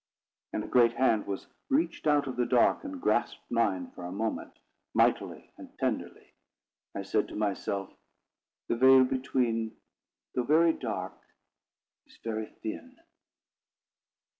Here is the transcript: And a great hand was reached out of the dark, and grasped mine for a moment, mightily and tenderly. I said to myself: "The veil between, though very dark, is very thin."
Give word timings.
And 0.51 0.63
a 0.63 0.67
great 0.67 0.93
hand 0.93 1.27
was 1.27 1.45
reached 1.69 2.07
out 2.07 2.25
of 2.25 2.35
the 2.35 2.47
dark, 2.47 2.83
and 2.83 2.99
grasped 2.99 3.51
mine 3.51 3.91
for 3.91 4.03
a 4.03 4.11
moment, 4.11 4.57
mightily 4.95 5.51
and 5.59 5.77
tenderly. 5.77 6.33
I 6.95 7.03
said 7.03 7.27
to 7.27 7.35
myself: 7.35 7.93
"The 8.67 8.77
veil 8.77 9.03
between, 9.03 9.77
though 10.33 10.41
very 10.41 10.73
dark, 10.73 11.13
is 12.07 12.17
very 12.23 12.47
thin." 12.63 12.97